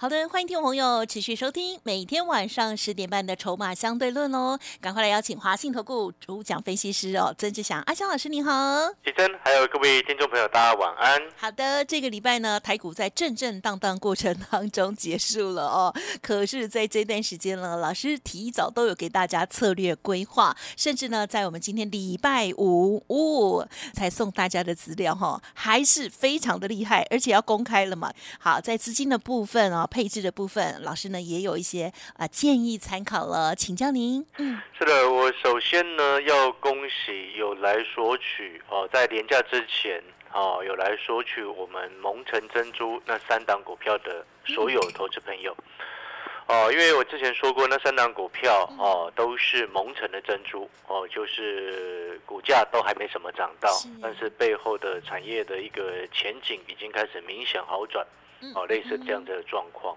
[0.00, 8.52] 好的，欢迎听众朋友持续收听每天晚上十点半的《筹码相对论》哦，赶快来邀请华信投顾主讲分析师哦，曾志祥阿香老师，你好。
[9.04, 11.20] 奇珍，还有各位听众朋友，大家晚安。
[11.36, 15.92] 好的，这个礼拜呢，台股在震震荡荡过程当中结束了哦。
[16.22, 28.12] 可是，在这段时间呢，老师提早都有给大家策略规划，甚至呢，在我们今天礼拜五五才送大家的资料哈，还是非常的厉害，而且要公开了嘛。
[28.38, 29.86] 好，在资金的部分哦。
[29.90, 34.24] 配置的部分，老师呢也有一些啊建议参考了，请教您。
[34.38, 40.02] 嗯，是的，我首先呢要恭喜有来索取哦，在年假之前
[40.32, 45.56] 哦有来索取我们蒙城珍珠那三档股票的所有投资朋友
[46.46, 53.68] 哦，因为我之前说过那三档股票哦都是蒙城的珍珠哦，就是股价都还没什么涨到，
[54.00, 58.06] 但是背后的产业的一个前景已经开始明显好转。
[58.54, 59.96] 哦，类似这样的状况。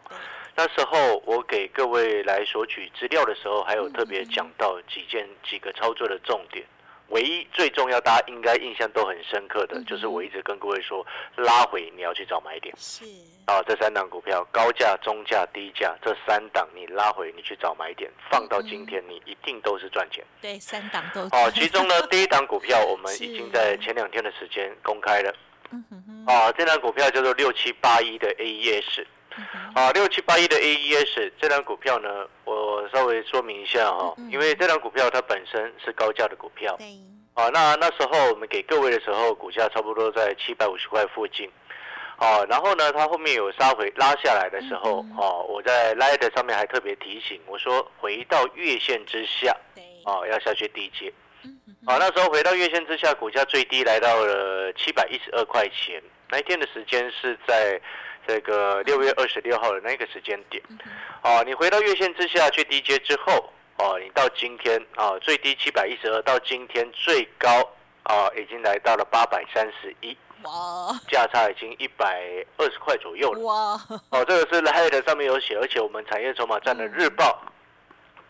[0.55, 6.65] 那时候我给各位来索取资料的时候，还有特别讲到几件几个操作的重点。
[7.07, 12.73] 唯一最重要，大家应该印象都很深刻的，就是我一直跟各位说，拉回你要去找买点。
[12.77, 13.03] 是。
[13.47, 20.23] 啊，这三档股票，高价、中价、低价，这三档你拉回你去找买点，放到今天你一定都是赚钱。
[20.41, 21.23] 对，三档都。
[21.35, 25.33] 哦，其中呢， 第一档股票我们已经在前两天的时间公开了。
[26.25, 29.05] 啊，这张股票叫做六七八一的 AES，
[29.73, 36.77] 啊，六七八一的 AES 这张股票呢，我稍微说明一下哈，因为这张股票它本身是高价的股票，
[37.33, 41.49] 啊，那那时候我们给各位的时候，股价差不多在七百五十块附近，
[42.17, 49.55] 啊，然后呢，它后面有杀回拉下来的时候，哦，我在 Light 上面还特别提醒我说，回到月线之下，
[50.03, 50.91] 啊，要下去低
[51.41, 51.49] 阶。
[51.85, 56.01] 啊，那时候回到月线之下，股价最低来到了七百一十二块钱。
[56.29, 57.79] 那一天的时间是在
[58.27, 60.63] 这个六月二十六号的那个时间点。
[61.23, 67.49] 哦，你回到月线之下去低阶之后，哦，你到今天啊，最低七百一十二，到今天最高
[68.03, 70.17] 啊，已经来到了八百三十一。
[70.43, 70.99] 哇！
[71.07, 72.23] 价差已经一百
[72.57, 73.39] 二十块左右了。
[73.41, 73.79] 哇！
[74.09, 77.39] 哦，这个是 Head 上面有写，而且我们产业筹码站的日报。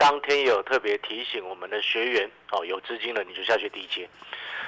[0.02, 4.10] 当天也有特别提醒我们的学员哦，有资金了你就下去低接，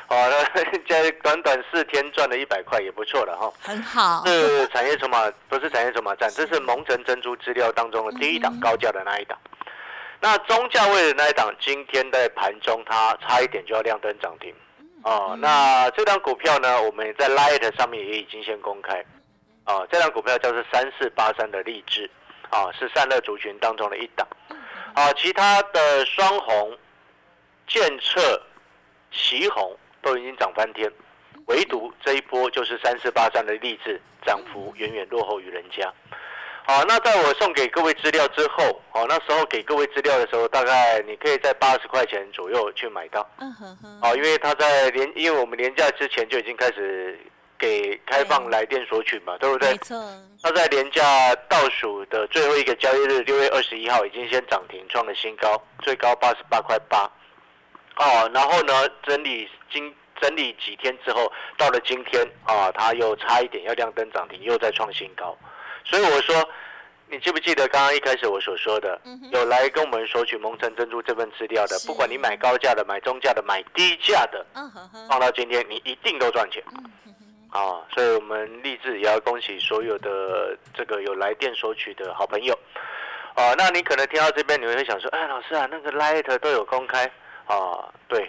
[0.08, 4.24] 好，那 在短短四天赚了一百块也不错了哈，很好。
[4.28, 9.36] 是产业筹码，不是产业筹码站，这是蒙城珍珠资料当中的第一档高价的那一档。
[10.22, 14.54] 那中价位的那一档，今天在盘中它差一点就要亮灯涨停
[15.02, 15.36] 哦。
[15.42, 19.04] 那这张股票呢，我们在 Light 上面也已经先公开
[19.64, 22.08] 啊，这张股票叫做三四八三的励志
[22.52, 24.28] 啊，是散热族群当中的一档。
[24.94, 26.78] 啊，其他的双红、
[27.68, 28.42] 建策、
[29.12, 30.92] 旗红都已经涨翻天，
[31.48, 35.92] 唯独这一波就是三四八三的励志涨幅远远落后于人家。
[36.66, 43.30] 好，那在我送给各位资料之后，哦，那时候给各位资料的时候，大概你可以在八十块钱左右去买到。
[43.40, 44.00] 嗯哼哼。
[44.02, 47.20] 哦，因为他在年，因为我们年假之前就已经开始。
[47.64, 49.72] 给开放来电索取嘛，对不对？
[49.72, 49.96] 没错。
[50.44, 57.10] 那在廉价倒数的最后一个交易日，六月二十一号已经先涨停，创了新高，最高八十八块八。
[57.96, 58.74] 哦，然后呢，
[59.04, 65.38] 整理今整理几天之后，到了今天啊，它又差一点要亮灯涨停，又再创新高。
[65.86, 66.36] 所以我说，
[67.08, 69.00] 你记不记得刚刚一开始我所说的，
[69.32, 74.46] 有来跟我们索取蒙城珍珠这份资料的，不管你买高价的、买中价的、买低价的，
[75.08, 76.62] 放到今天你一定都赚钱。
[77.54, 82.58] 啊，所以我们立志也要恭喜所有的这个有来电索取的好朋友。
[83.36, 87.06] 啊，那你可能听到这边，你会想说，哎，老师啊，那个 Light 都有公开
[87.46, 88.28] 啊，对，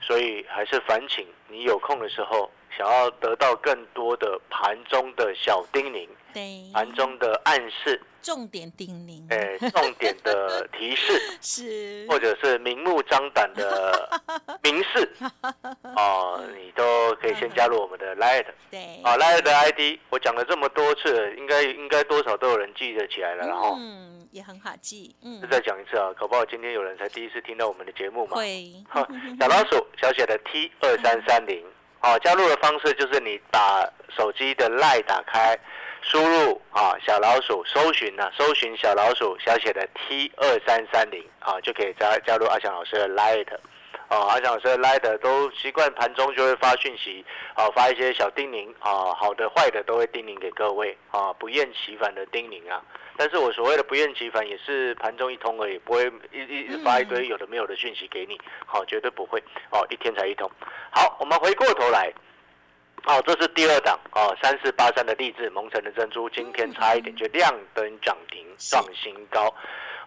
[0.00, 8.00] 所以还是烦请你有空的时候，想要得到更多的盘中的小叮咛，对，盘中的暗示。
[8.22, 14.20] 重点叮咛，哎，重点的提示 是，或者是明目张胆的
[14.64, 15.08] 明示，
[15.94, 28.72] 哦，你都可以先加入我们的 Light，对，啊，Light 的 ID 我讲了这么多次，应该应该多少都有人记得起来了，然后嗯，也很好记，嗯，再讲一次啊，搞不好今天有人才第一次听到我们的节目嘛，会，
[29.38, 31.62] 小老鼠小写的 T 二三三三零，
[32.00, 35.54] 哦，加入的方式就是你把手机的 Lite 打开。
[36.00, 43.58] 输入啊，小老鼠搜寻呢，搜寻小老鼠小写的 T 二三三零啊，就可以加加入阿翔老师的 Lite
[44.08, 47.24] 啊，阿翔老师来的都习惯盘中就会发讯息，
[47.54, 52.80] 啊，发一些小叮咛，啊，好的坏的都会叮咛给各位，啊，不厌其烦的叮咛啊。
[53.16, 60.48] 但是我所谓的不厌其烦，也是盘中一通而已，不会一一发一堆有的没有的讯息给你，好，绝对不会，哦，一天才一通。
[60.90, 62.12] 好，我们回过头来，
[63.06, 69.52] 哦，这是第二档，哦，三四八三的励志蒙城的珍珠，今天差一点就亮灯涨停创新高。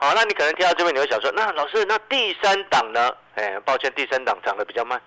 [0.01, 3.13] 好，那你可能听到这边，你会想说，那老师，那第三档呢？
[3.35, 4.97] 哎，抱歉，第三档涨得比较慢，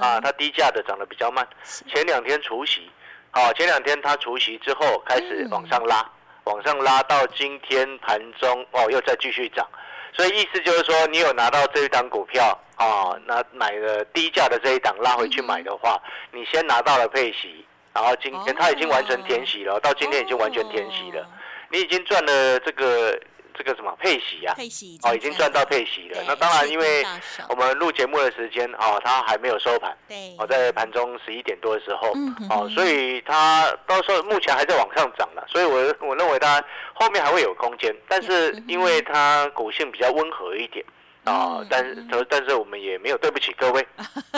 [0.00, 1.46] 啊，它低价的涨得比较慢。
[1.86, 2.90] 前两天除夕，
[3.30, 6.04] 好，前两天它除夕之后开始往上拉，
[6.44, 9.64] 往上拉到今天盘中哦，又再继续涨。
[10.12, 15.96] 所以意思就是说，你有拿到这一档股票啊，那买了低价的这一档拉回去买的话，
[16.32, 21.24] 你先拿到了配息，然后今天它已经完成填息了，到今天已经完全填息了，
[21.70, 23.16] 你已经赚了这个。
[23.56, 24.54] 这个什么配息啊？
[24.56, 26.22] 配息哦，已经赚到配息了。
[26.26, 27.04] 那当然，因为
[27.48, 29.96] 我们录节目的时间哦，它还没有收盘。
[30.08, 30.34] 对。
[30.38, 32.12] 哦，在盘中十一点多的时候，
[32.50, 35.44] 哦，所以它到时候目前还在往上涨了。
[35.48, 36.62] 所以我我认为它
[36.94, 40.84] 后面还会有空间，但是因为它股性比较温和一点
[41.24, 43.86] 啊，但是但是我们也没有对不起各位。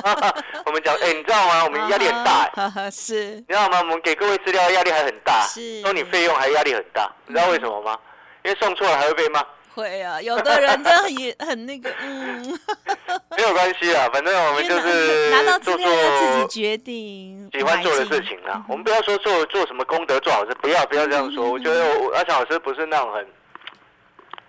[0.67, 1.65] 我们讲，哎，你知道吗？
[1.65, 2.51] 我们压力很大。
[2.91, 3.35] 是。
[3.37, 3.79] 你知道吗？
[3.79, 5.81] 我们给各位资料压力还很大，是。
[5.83, 7.99] 收你费用还压力很大，你知道为什么吗？
[8.47, 9.45] 因为送错了还会被骂，
[9.75, 12.59] 会啊，有的人真的也 很那个，嗯，
[13.37, 18.65] 没有关系啊，反正我们就是拿到资料自己决定喜欢做的事情啊。
[18.69, 21.51] 我们不要说做做什么功德做好事，不要不要这样说。
[21.51, 23.27] 我觉得我阿强老师不是那种很，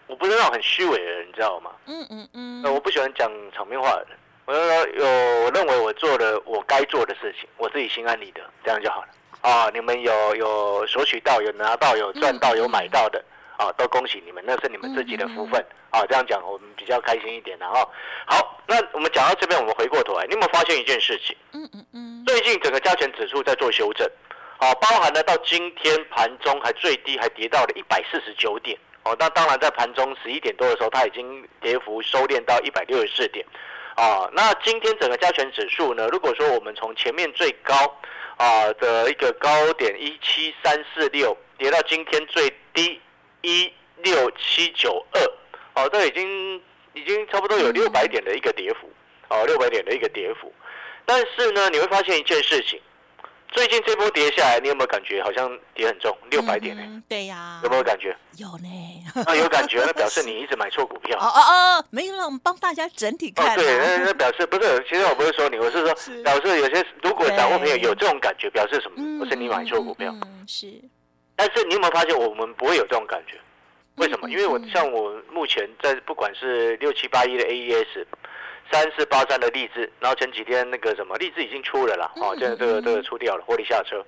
[0.06, 1.72] 我不是那种很虚伪的人，你知道吗？
[1.88, 2.64] 嗯嗯嗯。
[2.72, 4.18] 我不喜欢讲场面话的人。
[4.46, 5.06] 我说有，
[5.46, 9.08] 我认为我做了我该做的事情，我自己心安理得，这样就好了。
[9.42, 13.24] 啊，你们有有索取到，有拿到，有赚到，有买到的。
[13.58, 15.60] 啊，都恭喜你们，那是你们自己的福分
[15.90, 16.06] 啊！
[16.08, 17.90] 这样讲我们比较开心一点的哈。
[18.28, 21.36] 好，那我们讲到这边，我们回过头来，你有没有发现一件事情？
[21.54, 22.24] 嗯嗯嗯。
[22.28, 24.08] 最近整个加权指数在做修正，
[24.60, 29.16] 啊，包含了到今天盘中还最低还跌到了一百四十九点哦。
[29.18, 33.44] 那当然在盘中十一点多的时候，它已经跌幅收敛到一百六十四点
[33.96, 34.30] 啊。
[34.34, 37.74] 那今天整个加权指数呢，如果说我们从前面最高
[38.38, 43.02] 啊的一个高点一七三四六跌到今天最低。
[43.42, 43.72] 一
[44.04, 46.56] 六七九二，哦，这已经
[46.94, 48.90] 已经差不多有六百点的一个跌幅，
[49.30, 50.52] 哦，六百点的一个跌幅。
[51.06, 52.82] 但是呢，你会发现一件事情，
[53.50, 56.16] 最近这波跌下来，你有没有感觉好像跌很重？
[56.30, 57.04] 六百点呢？
[57.08, 57.62] 对呀。
[57.64, 58.16] 有没有感觉？
[58.38, 59.24] 有呢。
[59.26, 61.18] 啊，有感觉， 那表示你一直买错股票。
[61.18, 61.40] 哦哦
[61.80, 63.56] 哦，没有了，我们帮大家整体看。
[63.56, 69.20] 对，那那表示不是，其实我不是说你，我是说表示有些如果掌握朋友有这种感觉，表示什么？
[69.20, 70.14] 不是你买错股票。
[70.26, 70.68] 嗯，是。
[71.38, 73.38] 但是你有没有发现，我们不会有这种感觉？
[73.96, 74.30] 为什么？
[74.30, 78.06] 因为我像我目前在不管是六七八一的 AES，
[78.72, 84.04] 三四八三的励志，然后前几天那个什么励志已经出了啦，哦，现在这个这个出掉了，获利下车。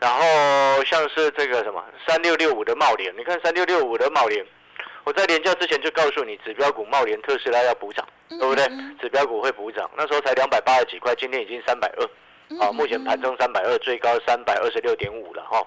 [0.00, 4.44] 然后像是这个什么三六六五的茂联，你看三六六五的茂联，
[5.04, 8.64] 我在廉价之前就告诉你，指标股茂联、特斯拉要补涨，对不对？
[9.00, 15.64] 指标股会补涨，那时候才两百八十几块，今天已经三百二，啊，目前盘中三百二，最高三百二十六点五了哈。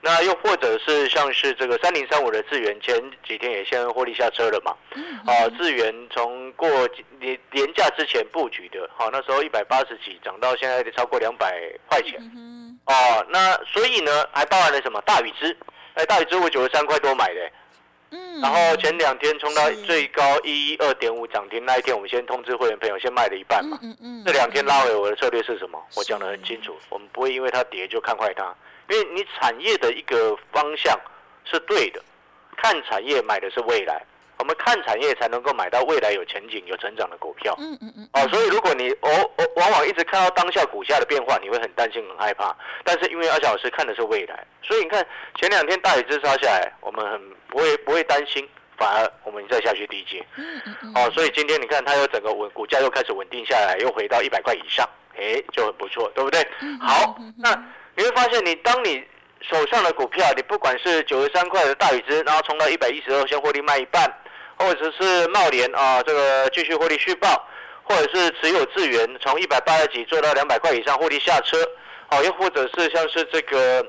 [0.00, 2.94] 那又或者是像是这个三零三五的智源，前
[3.26, 4.74] 几天也先获利下车了嘛？
[5.26, 6.68] 啊，智源从过
[7.20, 12.20] 年年假之前布局的，好，那时候一百八十几涨到现在超过两百块钱。
[12.86, 15.56] 哦，那所以呢，还包含了什么大禹之？
[15.94, 17.50] 哎，大禹之我九十三块多买的。
[18.10, 18.40] 嗯。
[18.40, 23.78] 然后前两天冲到最高一二点五涨停那一天，我们先通知会员朋友先卖了一半嘛。
[23.82, 24.22] 嗯嗯。
[24.24, 25.82] 这两天拉回我的策略是什么？
[25.96, 28.54] 我讲的很清楚，我们不会因为它跌就看坏它。
[28.88, 30.96] 因为你产业的一个方向
[31.44, 32.00] 是对的，
[32.56, 34.04] 看产业买的是未来，
[34.38, 37.54] 我们看产业才能够买到未来有前景、有成长的股票。
[37.58, 38.08] 嗯嗯嗯。
[38.12, 42.54] 哦，所以如果你哦哦往往一直看到当下股价的变化，你会很担心、很害怕。
[42.84, 45.04] 但是因为阿小老师看的是未来，所以你看
[45.40, 50.24] 前两天大雨之杀下来，我们很不会不会担心，反而我们再下去低阶。
[50.36, 50.92] 嗯嗯嗯。
[50.94, 56.46] 哦，所以今天你看它又整个稳，股价又开始稳定下来，又回到一百块以上，哎，就很不错，对不对？
[56.80, 57.56] 好，那。
[57.98, 59.02] 你会发现，你当你
[59.40, 64.04] 手上的股票，你不管是九十三块的大宇资，然后冲到一百一十二，先获利卖一半，
[64.56, 67.48] 或者是茂联啊，这个继续获利续报，
[67.84, 71.58] 或者是持有智源从一百八十几做到两百块以上获利下车，
[72.08, 73.86] 好，又或者是像是这个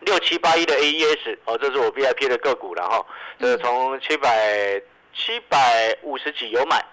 [0.00, 3.06] 六七八一的 AES，哦，这是我 VIP 的个股了哈，
[3.40, 4.80] 这从七百
[5.14, 6.84] 七百五十几有买，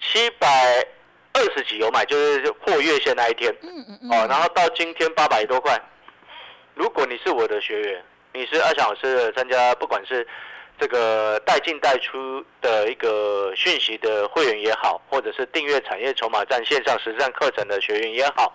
[0.00, 0.48] 七百。
[1.34, 3.50] 二十几有买，就是破月线那一天，
[4.10, 5.80] 哦，然后到今天八百多块。
[6.74, 10.28] 如果你是我的学员，你是阿翔老师的参加，不管是
[10.80, 18.52] 这个带进带出的一个讯息的会员也好，或者是订阅产业筹码站线上实战课程的学员也好，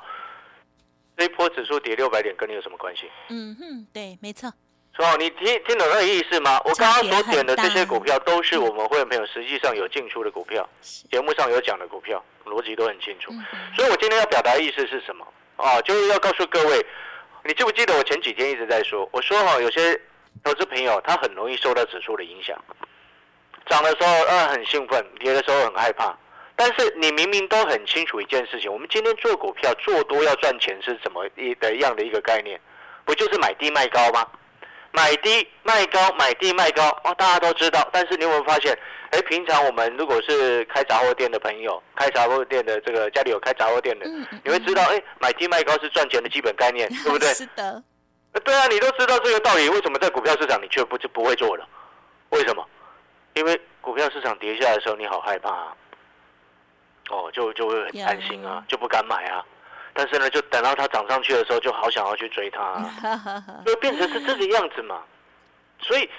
[1.16, 3.10] 这一波指数跌六百点跟你有什么关系？
[3.30, 4.52] 嗯哼，对，没错。
[4.94, 5.16] 是吧？
[5.16, 6.60] 你听听懂那个意思吗？
[6.66, 13.32] 我刚刚所点的这些股票都是我们会员朋友实际上有进出的股票，节目上有讲的股票，逻辑都很清楚。
[13.76, 15.26] 所以我今天要表达的意思是什么？
[15.56, 16.86] 啊，就是要告诉各位，
[17.46, 19.98] 你记不记得我前几天一直在说，我说哈，有些。
[20.44, 22.58] 投资朋友，他很容易受到指数的影响，
[23.68, 26.16] 涨的时候呃很兴奋，跌的时候很害怕。
[26.56, 32.60] 但是你明明都很清楚一件事情，我们今天做股票做多要赚钱是怎么一的样的一个概念？
[33.06, 34.26] 不就是买低卖高吗？
[34.92, 37.88] 买低卖高，买低卖高哦，大家都知道。
[37.92, 38.76] 但是你有没有发现？
[39.12, 44.06] 哎，平常我们如果是开杂货店的朋友，开杂货店的这个家里有开杂货店的，
[44.44, 47.30] 你会知道，哎，买低卖高是赚钱的基本概念， 对不对？
[47.34, 47.82] 是的。
[48.44, 51.68] 对啊，你都知道这个道理，为什么在股票市场你却不就不会做了？
[52.30, 52.68] 为什么？
[53.34, 55.76] 因为股票市场跌下来的时候，你好害怕啊！
[57.10, 59.44] 哦，就就会很担心啊，就不敢买啊。
[59.94, 62.76] 但是呢，就等到它涨上去的时候，就好想要去追它，
[63.66, 65.04] 就变成是这个样子嘛。
[65.80, 66.10] 所以，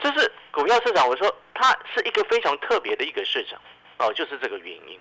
[0.00, 3.60] 这是股票市场，我说它是一个非常特别的一个市场
[3.98, 4.98] 哦，就是这个原因。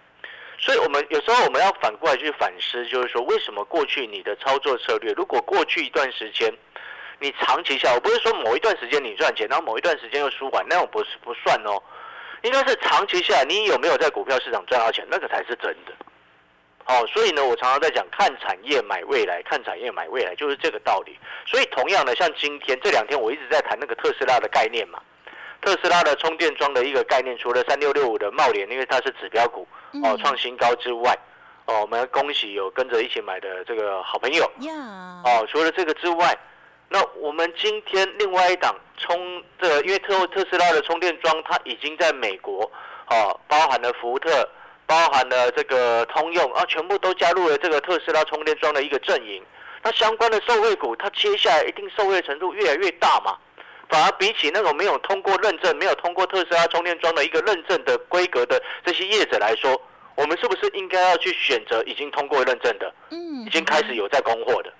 [0.58, 6.54] 所以，我们有时候我们要反过来去反思，就是说，为什么过去你的操作策略，如果过去一段时间，
[7.20, 11.82] 你长期下，我不是说某一段时间你赚钱，然后某一段时间又舒缓，那种不是不算哦，
[12.44, 15.94] 应该是长期下，你有没有在股票市场赚到钱，那个才是真的。
[16.86, 21.18] 哦，所以呢，我常常在讲，看产业买未来，看产业买未来，就是这个道理。
[21.46, 25.02] 所以，同样的，像今天这两天，我一直在谈那个特斯拉的概念嘛。
[25.64, 29.66] 特斯拉的充电桩的一个概念，除了三六六五的茂联，因为它是指标股
[30.04, 31.18] 哦，创新高之外，
[31.66, 34.44] 哦，我们恭喜有跟着一起买的这个好朋友。
[35.24, 36.38] 哦，除了这个之外，
[36.90, 42.70] 那我们今天另外一档充这，因为特特斯拉的充电桩，它已经在美国
[43.10, 44.48] 哦，包含了福特，
[44.86, 49.42] 包含了这个通用啊，全部都加入了这个特斯拉充电桩的一个阵营。
[49.82, 53.38] 那相关的受惠股，它接下来一定受惠程度越来越大嘛。
[53.94, 59.80] 反而比起那种没有通过认证、没有通过特斯拉充电桩的一个认证的规格的这些业者来说，
[60.16, 64.74] 我们是不是应该要去选择已经通过认证的，嗯，已经开始有在供货的？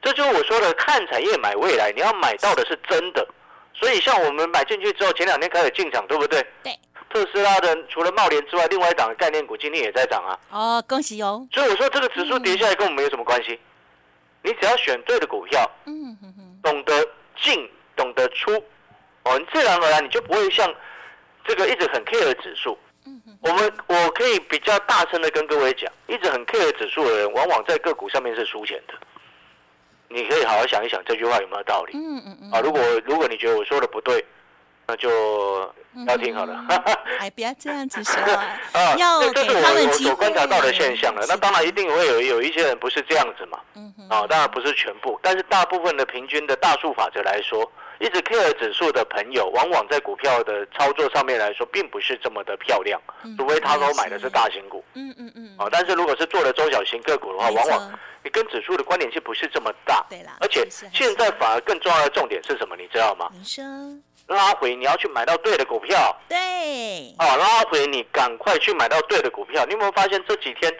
[0.00, 3.26] 这就是我说的看产业买未来，你要买到的是真的。
[3.74, 6.40] 所以像我们买进去之后，前两天开始进场，对不对？
[6.62, 6.72] 对。
[7.10, 10.38] 特斯拉的除了茂联之外，另外一档概念股今天也在涨啊。
[10.50, 11.44] 哦，恭喜哦！
[11.52, 13.58] 所以我说这个指数跌下来跟我们有什么关系？
[14.42, 17.04] 你只要选对的股票，嗯哼哼，懂得
[17.42, 17.68] 进。
[17.98, 18.54] 懂得出，
[19.24, 20.72] 哦，你自然而然你就不会像
[21.44, 22.78] 这个一直很 care 的指数。
[23.40, 28.94] 我们我可以比较大声的跟各位讲，一直很 care 指数的人，往往在个股上面是输钱的。
[30.08, 31.92] 你可以好好想一想这句话有没有道理。
[31.94, 32.50] 嗯嗯嗯。
[32.52, 34.24] 啊，如果如果你觉得我说的不对，
[34.86, 35.72] 那就
[36.06, 36.64] 要听好了。
[37.20, 38.14] 哎，不要这样子说
[38.72, 38.94] 啊！
[38.98, 41.24] 要这是我我所观察到的现象了。
[41.28, 43.60] 那当然一定会有有一些人不是这样子嘛。
[43.74, 47.70] 嗯啊，当然不是全部，但是大部分的平均的大数法则来说。
[48.00, 53.00] 一直 care 指数的朋友，往往在股票的操作上面来说，并不是这么的漂亮。
[53.36, 54.84] 除非他都买的是大型股。
[54.94, 55.54] 嗯嗯嗯。
[55.58, 60.06] 啊，但是如果是做了中小型个股的话，往往你跟指数的关联性不是这么大。
[60.08, 60.36] 对啦。
[60.40, 62.76] 而且现在反而更重要的重点是什么？
[62.76, 63.30] 你知道吗？
[64.28, 66.16] 拉回你要去买到对的股票。
[66.28, 67.12] 对。
[67.18, 69.64] 哦，拉回你赶快去买到对的股票。
[69.64, 70.72] 你有没有发现这几天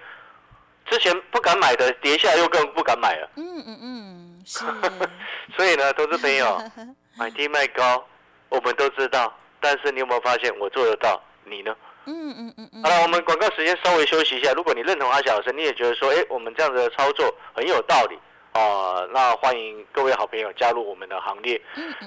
[0.86, 3.28] 之前不敢买的，跌下来又更不敢买了？
[3.36, 4.42] 嗯嗯嗯。
[4.46, 4.64] 是。
[5.56, 6.62] 所以呢，投资朋友。
[7.18, 8.06] 买低卖高，
[8.48, 11.20] 我们都知道，但是你有没有发现我做得到？
[11.44, 11.74] 你呢？
[12.06, 12.82] 嗯嗯嗯嗯。
[12.82, 14.52] 好了，我们广告时间稍微休息一下。
[14.52, 18.18] 如果你认同阿小老师，你也觉得说，哎，我们这样子的操作很有道理
[18.52, 21.60] 啊，那欢迎各位好朋友加入我们的行列。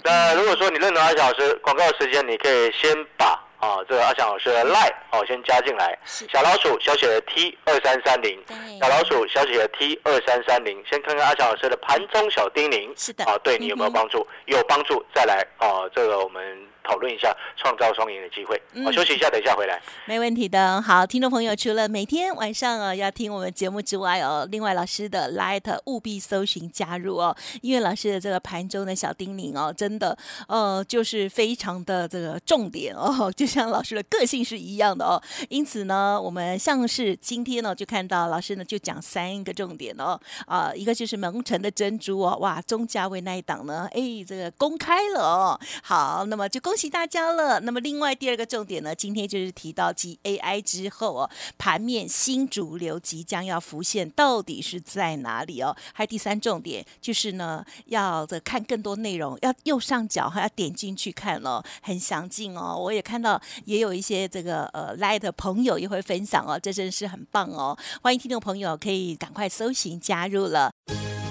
[0.04, 3.38] 那如果说你认同阿小老师，广告时间你可以先把。
[3.62, 8.44] 啊，这个阿翔老师的 line 哦，先加进来，小老鼠小写的 T 二三三零，
[8.82, 14.28] 小老鼠小写的 T 二三三零，先看看阿翔老师的盘中小叮咛，是的，啊，对你有没有帮助？
[14.48, 16.71] 有帮助再来啊，这个我们。
[16.84, 18.62] 讨论一下创造双赢的机会。
[18.86, 19.82] 我休息一下，等一下回来。
[20.06, 20.82] 没问题的。
[20.82, 35.22] 好，听众朋友，除了每天晚上啊要听我们节目之外哦，另外老师的 Light 务必搜寻加入哦，因为老师的这个盘中的小叮咛哦，真的呃就是非常的这个重点哦， 就像老师的个性是一样的哦。
[35.50, 45.60] 因此呢，我们像是今天呢就看到老师呢就讲三个重点哦，啊，一个就是蒙城的珍珠哦，哇，中价位那一档呢，哎，这个公开了哦。
[45.84, 46.71] 好，那么就公。
[46.72, 47.60] 恭喜大家了。
[47.60, 55.76] 那么另外第二个重点呢，今天就是提到继 AI 之后哦，盘面新主流即将要浮现，到底是在哪里哦？
[55.92, 62.78] 还有第三重点就是呢，要的看更多内容，要右上角还要点进去看了，很详尽哦。
[62.80, 67.78] 我也看到也有一些这个呃 Light 的朋友也会分享哦，这真是很棒哦。
[68.02, 70.72] 欢迎听众朋友可以赶快搜寻加入了。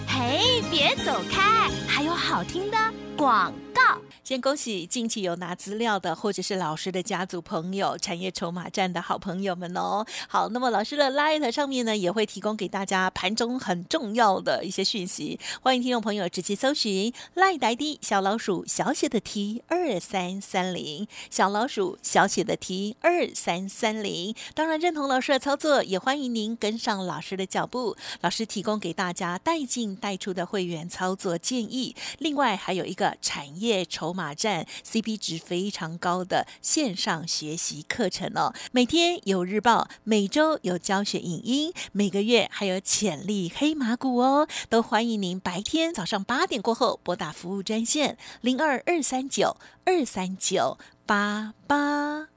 [0.07, 2.77] 嘿，别走开，还有好听的
[3.17, 3.55] 广。
[3.73, 3.81] 告
[4.23, 10.05] 先恭喜近期有拿资料的，或者是老师的家族朋友、产业筹码站的好朋友们哦。
[10.29, 15.41] 好，那么老师的 lie 上面呢，也会提供给大家盘中很重要的一些讯息。
[15.63, 24.35] 欢迎听众朋友直接搜寻 Light ID 小老鼠小写的 T 二三三零，小老鼠小写的 T 二三三零。
[24.55, 27.97] 当然认同老师的操作，也欢迎您跟上老师的脚步。
[28.21, 31.97] 老师提供给大家带进带出的会员操作建议。
[32.19, 33.60] 另外还有一个产业。
[33.61, 52.29] 业筹码站 CP 值非常高的线上学习课程哦，每天有日报，每周有教学影音，每个月还有潜力黑马股哦，都欢迎您白天早上八点过后拨打服务专线零二二三九二三九八八。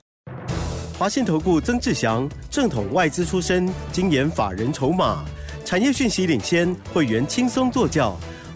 [0.97, 5.25] 华信投顾曾志祥，正统外资出身，精研法人筹码，
[5.65, 8.15] 产业讯息领先，会员轻松做教，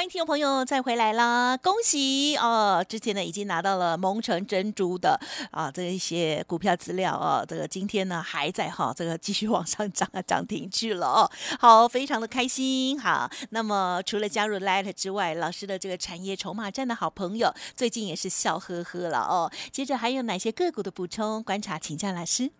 [0.00, 1.58] 欢迎听众朋友再回来啦！
[1.58, 13.30] 恭喜哦，之前呢已经拿到了蒙城珍珠的啊这一些股票资料哦，这个今天呢还在哈，这个继续往上涨啊，涨停去了哦，好，非常的开心好。
[13.50, 19.52] 那么除了加入 Light 之外，老师的这个产业筹码站的好朋友，最近也是笑呵呵了哦。
[19.70, 22.50] 接着还有哪些个股的补充观察，请教老师。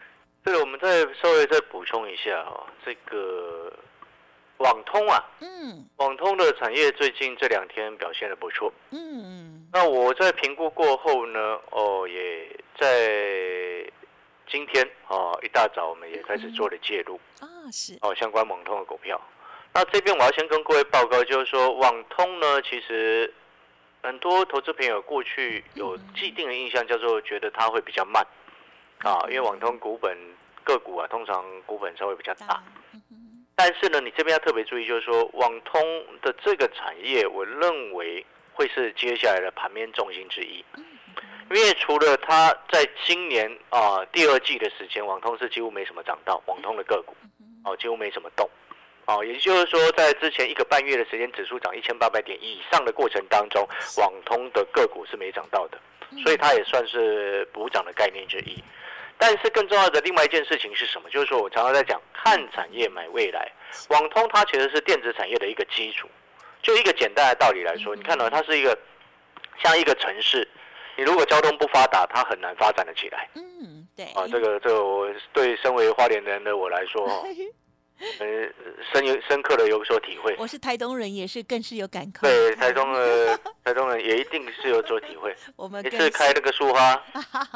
[0.44, 3.73] 对，我们再稍微再补充一下哦，这个。
[4.61, 12.47] 网通啊，嗯，网通的产业最近这两天表现的不错，嗯，那我在评估过后呢，哦，也
[12.79, 13.90] 在
[14.47, 17.19] 今天哦一大早我们也开始做了介入。
[17.41, 17.97] 啊，是。
[18.02, 19.21] 哦相关网通的股票。
[19.73, 23.32] 那这边我要先跟各位报告，就是说网通呢，其实
[24.02, 28.23] 很多投资朋友过去有既定的印象，叫做觉得它会比较慢。
[28.99, 30.19] 啊，因为网通股本
[30.65, 32.63] 个股啊，通常股本稍微比较大。
[33.62, 35.82] 但是呢，你这边要特别注意，就是说网通
[36.23, 40.64] 的这个产业，我认为会是接下来的盘面重心之一。
[41.50, 47.14] 因为除了它在今年啊第二季的时间，网通是几乎没什么涨到，网通的个股
[47.62, 48.49] 哦几乎没什么动。
[49.04, 53.68] 哦，也就是说在之前一个半月的时间，指数涨一千八百点以上的过程当中，
[53.99, 55.78] 网通的个股是没涨到的，
[56.23, 58.56] 所以它也算是补涨的概念之一。
[59.21, 61.11] 但是更重要的另外一件事情是什么？
[61.11, 63.52] 就是说我常常在讲看产业买未来，
[63.91, 66.09] 网通它其实是电子产业的一个基础。
[66.63, 68.76] 就一个简单的道理来说，你看到它是一个
[69.63, 70.49] 像一个城市，
[70.97, 73.28] 你如果交通不发达，它很难发展的起来。
[73.35, 74.06] 嗯，对。
[74.06, 77.06] 啊，这个这个我对身为花莲人的我来说，
[78.19, 78.26] 呃，
[78.93, 80.35] 深有深刻的有所体会。
[80.39, 82.23] 我是台东人，也是更是有感慨。
[82.23, 85.35] 对，台东的台东人也一定是有所体会。
[85.56, 86.93] 我们一次开那个树花，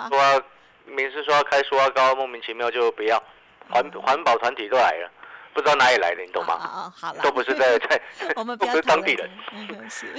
[0.09, 0.45] 书花。
[0.87, 3.23] 每次说要开塑料膏，莫名其妙就不要，
[3.71, 5.11] 环环保团体都来了，
[5.53, 6.59] 不知道哪里来的，你懂吗？
[6.59, 8.01] 好，好了，都不是在 在，
[8.37, 9.31] 我们不是当地人。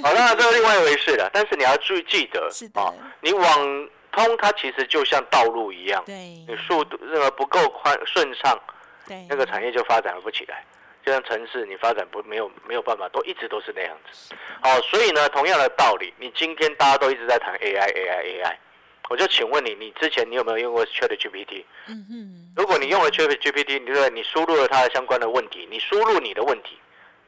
[0.04, 1.30] 好，那这是另外一回事了。
[1.34, 6.14] 但是你要注意记得，啊，你网通它其实就像道路一样，对，
[6.48, 8.60] 你速度那个不够宽顺畅，
[9.08, 10.64] 对，那个产业就发展不起来。
[11.06, 14.34] 就像城市，你发展不没有没有办法，都一直都是那样子。
[14.64, 18.56] 好，所以呢，同样的道理，你今天大家都一直在谈 AI AI AI。
[19.10, 21.64] 我就请问你，你之前你有没有用过 Chat GPT？
[21.88, 26.78] 嗯哼，如果你用了 Chat GPT，你对，你输入了它的相关的问题，你输入你的问题，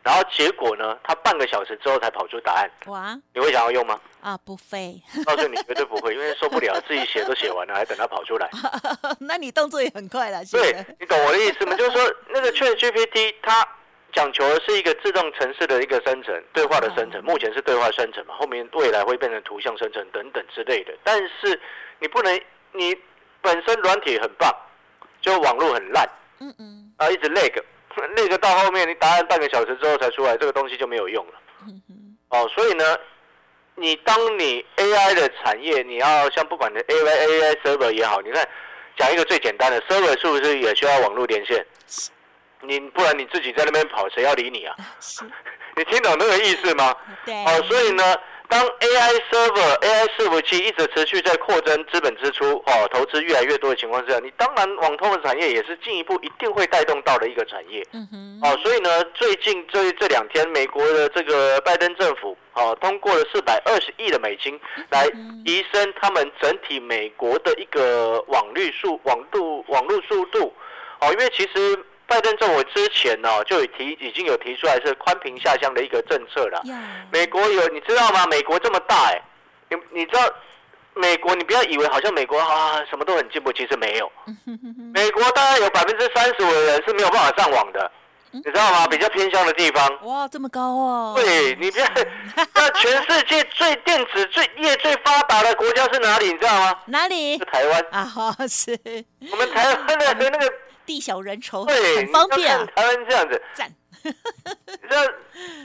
[0.02, 2.72] 然后结果呢，它半个小时之后才跑出答案。
[2.88, 4.00] 哇，你会想要用吗？
[4.22, 5.00] 啊，不会。
[5.26, 8.50] 告诉你绝对不会， 因为受不了，自己写都写完了，还等它跑出来。
[9.20, 11.76] 那你动作也很快了，对，你懂我的意思吗？
[11.76, 13.68] 就是说，那个 Chat GPT 它。
[14.18, 20.94] 讲求的是一个自动程式的一个生成，对话的生成，目前是对话生成嘛，后面未来会变成图像生成等等之类的。
[21.04, 21.62] 但是
[22.00, 22.98] 你不能，你
[23.44, 24.52] 本身软体很棒，
[25.22, 31.34] 就网络很烂，嗯嗯，啊一直 lag，lag 到后面你答案半个小时之后才出来，这个东西就没有用了。
[31.68, 32.98] 嗯嗯，哦，所以呢，
[33.76, 38.44] 你当你 AI 的产业，你要像不管的 AI AI server 也好，你看
[38.98, 41.64] 讲一个最简单的 server 是不是也需要网络连线？
[42.62, 44.76] 你不然你自己在那边跑，谁要理你啊？
[45.76, 46.96] 你听懂那个意思吗？
[47.26, 48.04] 对，哦，所以呢，
[48.50, 57.86] 当 AI server、AI 伺服器一直持续在扩增资本支出，哦，投资越来越多的情况之下，你当然网通的产业也是进一步一定会带动到的一个产业。
[57.94, 65.08] 嗯哼，哦，所以呢，最近这这两天，美国的这个拜登政府哦通过了四百二十亿的美金来
[65.46, 70.52] 提升他们整体美国的一个网率速、网度、网络速度。
[71.00, 76.62] 哦，因为其实拜登政府之前呢、就有提已经有提出来是宽屏下乡的一个政策了。
[77.12, 78.26] 美国有你知道吗？
[78.28, 79.22] 美国这么大哎、
[79.70, 80.22] 你你知道
[80.94, 81.36] 美国？
[81.36, 84.12] 你不要以为好像美国啊什么都很进步，其实没有。
[84.96, 87.92] 美国大概有百分之三十五的人是没有办法上网的，
[88.32, 88.88] 你知道吗？
[88.88, 90.06] 比较偏乡的地方。
[90.06, 91.84] 哇，这么高哦，对你别，
[92.56, 96.28] 那全世界最电子最业最发达的国家是哪里？
[96.28, 96.74] 你知道吗？
[96.86, 97.86] 哪里是台湾。
[97.92, 98.04] 啊？
[98.06, 98.72] 哈，是
[99.32, 99.86] 我们台湾
[100.18, 100.54] 的那个
[100.88, 102.48] 地小人稠，对，很方便。
[102.76, 103.70] 台湾这样子，赞，
[104.04, 104.12] 你
[104.90, 105.04] 知道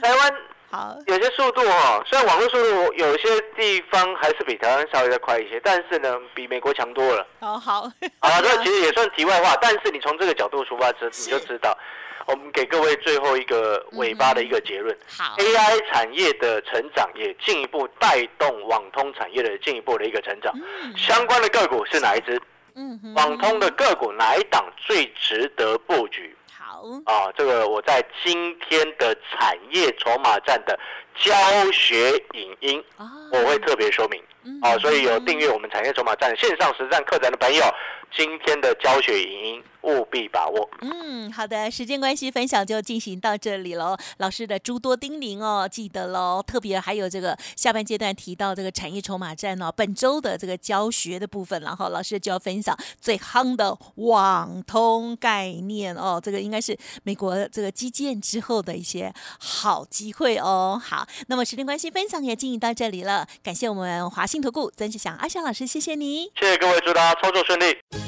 [0.01, 0.35] 台湾
[0.69, 7.25] 好，有些速度哦，虽然网络速度有些地方还是比台湾稍微再快一些，但是呢，比美国强多了。
[7.39, 7.57] 好。
[7.57, 11.77] 好，啊， 这其实也算题外话，但是你从这个角度出发，知你就知道，
[12.25, 14.97] 我们给各位最后一个尾巴的一个结论。
[15.15, 20.53] 好，AI 产业的成长也进一步带动网通产业的进一步的一个成长。
[20.97, 22.41] 相关的个股是哪一只？
[22.75, 26.35] 嗯哼，网通的个股哪一档最值得布局？
[26.57, 30.77] 好，啊，这个我在今天的产业筹码站的
[31.15, 31.33] 教
[31.71, 34.21] 学影音，啊我会特别说明。
[34.45, 37.63] 嗯啊，所以有订阅我们产业筹码站线上实战课程的朋友，
[38.15, 40.69] 今天的教学影音务必把握。
[40.81, 43.97] 嗯，好的，时间关系，分享就进行到这里喽。
[44.17, 46.41] 老师的诸多叮咛哦，记得喽。
[46.45, 56.21] 特别还有这个下半阶段提到这个产业筹码战哦，本周的这个教学的部分，然后老师就要分享最夯的网通概念哦。
[56.23, 60.79] 这个应该是美国这个基建之后的一些好机会哦。
[60.81, 63.27] 好，那么时间关系，分享也进行到这里了。
[63.41, 66.31] 感谢我们华信投顾曾志祥阿祥老师，谢谢你。
[66.39, 68.02] 谢谢各位，祝大家操作顺利。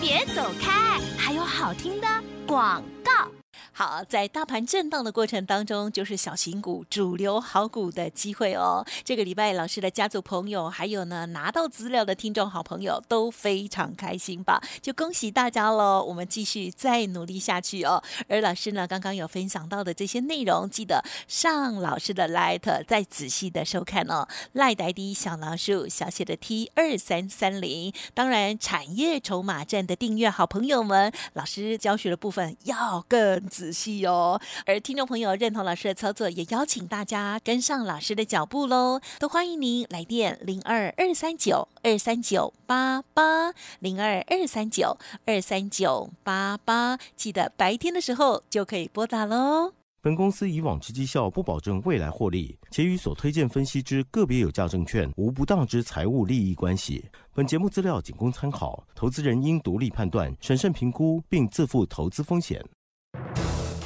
[0.00, 2.06] 别走开，还有好听的
[2.46, 3.37] 广告。
[3.78, 8.84] 好，在大盘震荡的过程当中，就是小型股、主流好股的机会哦。
[9.04, 14.60] 这个礼拜，老师的家族朋友，还有呢拿到资料的听众好朋友都非常开心吧？
[14.82, 16.04] 就恭喜大家喽！
[16.04, 18.02] 我们继续再努力下去哦。
[18.26, 24.26] 而老师呢，刚刚有分享到的这些内容，记得上老师的 Light 再仔细的收看哦。
[24.54, 34.40] 赖呆的小老鼠小写的 T 二三三零，当然产业筹码站的订阅好朋友们，老师教学的部分要更仔仔细哦。
[34.64, 38.98] 而听众朋友认同老师的操作，也邀请大家跟上老师的脚步喽。
[39.18, 49.74] 都欢迎您来电零二二三九二三九八八零二二三九二三九八八，记得白天的时候就可以拨打喽。
[50.00, 57.04] 本公司以往之绩效不保证未来获利，且与所推荐分析之个别有价证券无不当之财务利益关系。
[57.34, 62.64] 本节目资料仅供参考，投资人应独立判断、审慎评估，并自负投资风险。